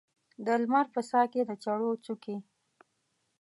[0.45, 2.35] د لمر په ساه کې د چړو څوکې